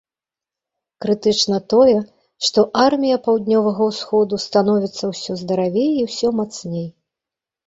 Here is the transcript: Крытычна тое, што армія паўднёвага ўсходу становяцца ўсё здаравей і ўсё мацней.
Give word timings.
Крытычна 1.03 1.57
тое, 1.73 1.93
што 2.47 2.59
армія 2.85 3.17
паўднёвага 3.27 3.81
ўсходу 3.91 4.41
становяцца 4.47 5.03
ўсё 5.13 5.31
здаравей 5.45 5.89
і 6.01 6.09
ўсё 6.09 6.27
мацней. 6.41 6.87